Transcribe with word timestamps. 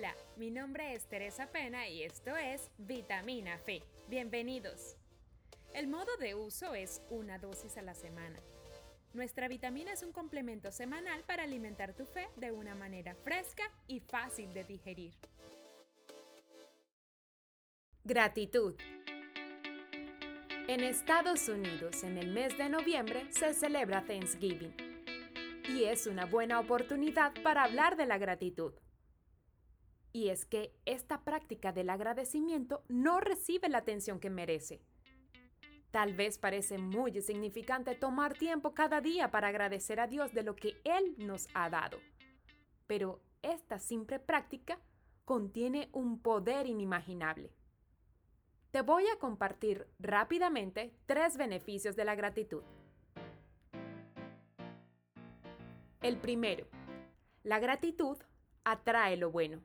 Hola, 0.00 0.16
mi 0.36 0.50
nombre 0.50 0.94
es 0.94 1.04
Teresa 1.04 1.52
Pena 1.52 1.86
y 1.86 2.04
esto 2.04 2.34
es 2.34 2.70
Vitamina 2.78 3.58
Fe. 3.58 3.82
Bienvenidos. 4.08 4.96
El 5.74 5.88
modo 5.88 6.16
de 6.18 6.34
uso 6.34 6.74
es 6.74 7.02
una 7.10 7.38
dosis 7.38 7.76
a 7.76 7.82
la 7.82 7.92
semana. 7.92 8.38
Nuestra 9.12 9.46
vitamina 9.46 9.92
es 9.92 10.02
un 10.02 10.12
complemento 10.12 10.72
semanal 10.72 11.22
para 11.24 11.42
alimentar 11.42 11.92
tu 11.92 12.06
fe 12.06 12.28
de 12.36 12.50
una 12.50 12.74
manera 12.74 13.14
fresca 13.14 13.64
y 13.88 14.00
fácil 14.00 14.54
de 14.54 14.64
digerir. 14.64 15.12
Gratitud. 18.02 18.76
En 20.66 20.80
Estados 20.80 21.46
Unidos, 21.50 22.04
en 22.04 22.16
el 22.16 22.28
mes 22.28 22.56
de 22.56 22.70
noviembre, 22.70 23.30
se 23.30 23.52
celebra 23.52 24.06
Thanksgiving. 24.06 24.74
Y 25.68 25.84
es 25.84 26.06
una 26.06 26.24
buena 26.24 26.58
oportunidad 26.58 27.34
para 27.42 27.64
hablar 27.64 27.98
de 27.98 28.06
la 28.06 28.16
gratitud. 28.16 28.72
Y 30.12 30.28
es 30.28 30.44
que 30.44 30.74
esta 30.84 31.22
práctica 31.22 31.72
del 31.72 31.90
agradecimiento 31.90 32.82
no 32.88 33.20
recibe 33.20 33.68
la 33.68 33.78
atención 33.78 34.18
que 34.18 34.30
merece. 34.30 34.80
Tal 35.90 36.14
vez 36.14 36.38
parece 36.38 36.78
muy 36.78 37.10
insignificante 37.16 37.94
tomar 37.94 38.34
tiempo 38.34 38.74
cada 38.74 39.00
día 39.00 39.30
para 39.30 39.48
agradecer 39.48 39.98
a 39.98 40.06
Dios 40.06 40.32
de 40.32 40.42
lo 40.42 40.54
que 40.54 40.74
Él 40.84 41.14
nos 41.18 41.48
ha 41.54 41.68
dado. 41.68 41.98
Pero 42.86 43.20
esta 43.42 43.78
simple 43.78 44.20
práctica 44.20 44.78
contiene 45.24 45.88
un 45.92 46.20
poder 46.20 46.66
inimaginable. 46.66 47.52
Te 48.70 48.82
voy 48.82 49.04
a 49.08 49.18
compartir 49.18 49.88
rápidamente 49.98 50.94
tres 51.06 51.36
beneficios 51.36 51.96
de 51.96 52.04
la 52.04 52.14
gratitud. 52.14 52.62
El 56.00 56.16
primero, 56.18 56.66
la 57.42 57.58
gratitud 57.58 58.16
atrae 58.64 59.16
lo 59.16 59.30
bueno. 59.30 59.60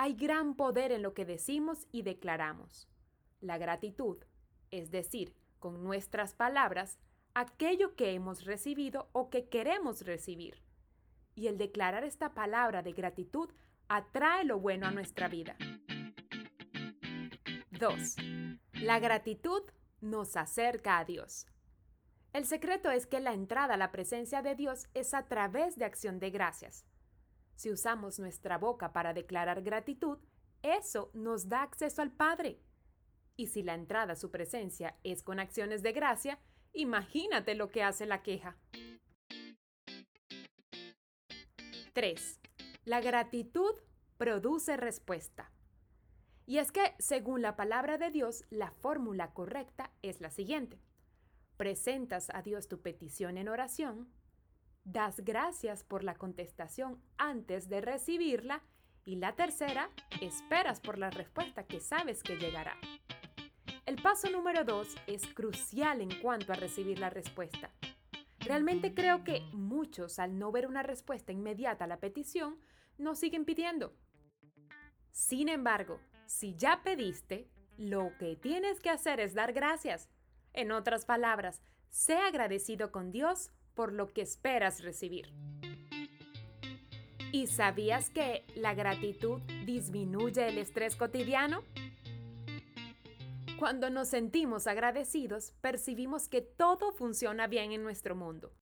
Hay 0.00 0.14
gran 0.14 0.54
poder 0.54 0.92
en 0.92 1.02
lo 1.02 1.12
que 1.12 1.24
decimos 1.24 1.88
y 1.90 2.02
declaramos. 2.02 2.88
La 3.40 3.58
gratitud, 3.58 4.18
es 4.70 4.92
decir, 4.92 5.34
con 5.58 5.82
nuestras 5.82 6.34
palabras, 6.34 7.00
aquello 7.34 7.96
que 7.96 8.12
hemos 8.12 8.44
recibido 8.44 9.08
o 9.10 9.28
que 9.28 9.48
queremos 9.48 10.02
recibir. 10.06 10.62
Y 11.34 11.48
el 11.48 11.58
declarar 11.58 12.04
esta 12.04 12.32
palabra 12.32 12.84
de 12.84 12.92
gratitud 12.92 13.50
atrae 13.88 14.44
lo 14.44 14.60
bueno 14.60 14.86
a 14.86 14.92
nuestra 14.92 15.26
vida. 15.26 15.56
2. 17.72 18.16
La 18.74 19.00
gratitud 19.00 19.62
nos 20.00 20.36
acerca 20.36 20.98
a 20.98 21.04
Dios. 21.06 21.48
El 22.32 22.46
secreto 22.46 22.92
es 22.92 23.08
que 23.08 23.18
la 23.18 23.32
entrada 23.32 23.74
a 23.74 23.78
la 23.78 23.90
presencia 23.90 24.42
de 24.42 24.54
Dios 24.54 24.86
es 24.94 25.12
a 25.12 25.26
través 25.26 25.76
de 25.76 25.86
acción 25.86 26.20
de 26.20 26.30
gracias. 26.30 26.84
Si 27.58 27.72
usamos 27.72 28.20
nuestra 28.20 28.56
boca 28.56 28.92
para 28.92 29.12
declarar 29.12 29.62
gratitud, 29.62 30.18
eso 30.62 31.10
nos 31.12 31.48
da 31.48 31.62
acceso 31.62 32.02
al 32.02 32.12
Padre. 32.12 32.60
Y 33.36 33.48
si 33.48 33.64
la 33.64 33.74
entrada 33.74 34.12
a 34.12 34.16
su 34.16 34.30
presencia 34.30 34.96
es 35.02 35.24
con 35.24 35.40
acciones 35.40 35.82
de 35.82 35.90
gracia, 35.90 36.38
imagínate 36.72 37.56
lo 37.56 37.68
que 37.72 37.82
hace 37.82 38.06
la 38.06 38.22
queja. 38.22 38.56
3. 41.94 42.40
La 42.84 43.00
gratitud 43.00 43.74
produce 44.18 44.76
respuesta. 44.76 45.50
Y 46.46 46.58
es 46.58 46.70
que, 46.70 46.94
según 47.00 47.42
la 47.42 47.56
palabra 47.56 47.98
de 47.98 48.12
Dios, 48.12 48.44
la 48.50 48.70
fórmula 48.70 49.32
correcta 49.32 49.90
es 50.02 50.20
la 50.20 50.30
siguiente. 50.30 50.80
Presentas 51.56 52.30
a 52.32 52.42
Dios 52.42 52.68
tu 52.68 52.82
petición 52.82 53.36
en 53.36 53.48
oración, 53.48 54.12
das 54.92 55.20
gracias 55.20 55.84
por 55.84 56.02
la 56.02 56.14
contestación 56.14 57.00
antes 57.18 57.68
de 57.68 57.80
recibirla 57.80 58.62
y 59.04 59.16
la 59.16 59.34
tercera, 59.36 59.90
esperas 60.20 60.80
por 60.80 60.98
la 60.98 61.10
respuesta 61.10 61.64
que 61.64 61.80
sabes 61.80 62.22
que 62.22 62.36
llegará. 62.36 62.74
El 63.84 64.00
paso 64.00 64.30
número 64.30 64.64
dos 64.64 64.94
es 65.06 65.26
crucial 65.26 66.00
en 66.00 66.10
cuanto 66.20 66.52
a 66.52 66.56
recibir 66.56 66.98
la 66.98 67.10
respuesta. 67.10 67.70
Realmente 68.40 68.94
creo 68.94 69.24
que 69.24 69.40
muchos, 69.52 70.18
al 70.18 70.38
no 70.38 70.52
ver 70.52 70.66
una 70.66 70.82
respuesta 70.82 71.32
inmediata 71.32 71.84
a 71.84 71.88
la 71.88 72.00
petición, 72.00 72.58
no 72.96 73.14
siguen 73.14 73.44
pidiendo. 73.44 73.94
Sin 75.10 75.48
embargo, 75.48 76.00
si 76.26 76.54
ya 76.56 76.82
pediste, 76.82 77.50
lo 77.76 78.12
que 78.18 78.36
tienes 78.36 78.80
que 78.80 78.90
hacer 78.90 79.20
es 79.20 79.34
dar 79.34 79.52
gracias. 79.52 80.08
En 80.52 80.72
otras 80.72 81.04
palabras, 81.04 81.62
sé 81.90 82.16
agradecido 82.16 82.90
con 82.90 83.12
Dios 83.12 83.50
por 83.78 83.92
lo 83.92 84.12
que 84.12 84.22
esperas 84.22 84.82
recibir. 84.82 85.32
¿Y 87.30 87.46
sabías 87.46 88.10
que 88.10 88.44
la 88.56 88.74
gratitud 88.74 89.40
disminuye 89.66 90.48
el 90.48 90.58
estrés 90.58 90.96
cotidiano? 90.96 91.62
Cuando 93.56 93.88
nos 93.88 94.08
sentimos 94.08 94.66
agradecidos, 94.66 95.52
percibimos 95.60 96.28
que 96.28 96.40
todo 96.40 96.90
funciona 96.90 97.46
bien 97.46 97.70
en 97.70 97.84
nuestro 97.84 98.16
mundo. 98.16 98.52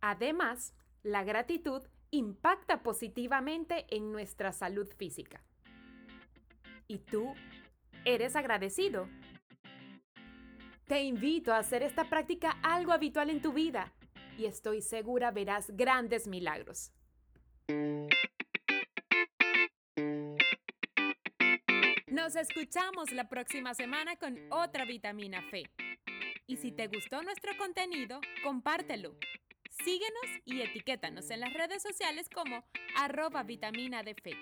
Además, 0.00 0.74
la 1.04 1.22
gratitud 1.22 1.84
impacta 2.10 2.82
positivamente 2.82 3.86
en 3.94 4.10
nuestra 4.10 4.50
salud 4.50 4.88
física. 4.96 5.40
¿Y 6.88 6.98
tú? 6.98 7.32
¿Eres 8.04 8.34
agradecido? 8.34 9.08
Te 10.88 11.04
invito 11.04 11.52
a 11.52 11.58
hacer 11.58 11.84
esta 11.84 12.10
práctica 12.10 12.58
algo 12.64 12.90
habitual 12.90 13.30
en 13.30 13.40
tu 13.40 13.52
vida 13.52 13.92
y 14.38 14.46
estoy 14.46 14.80
segura 14.80 15.30
verás 15.30 15.70
grandes 15.76 16.26
milagros. 16.28 16.92
Nos 22.06 22.36
escuchamos 22.36 23.12
la 23.12 23.28
próxima 23.28 23.74
semana 23.74 24.16
con 24.16 24.38
otra 24.50 24.84
vitamina 24.84 25.42
Fe. 25.50 25.64
Y 26.46 26.56
si 26.56 26.72
te 26.72 26.86
gustó 26.86 27.22
nuestro 27.22 27.52
contenido, 27.58 28.20
compártelo. 28.42 29.16
Síguenos 29.84 30.42
y 30.44 30.62
etiquétanos 30.62 31.30
en 31.30 31.40
las 31.40 31.52
redes 31.52 31.82
sociales 31.82 32.28
como 32.32 32.64
arroba 32.96 33.42
vitamina 33.42 34.02
de 34.02 34.14
fe. 34.14 34.32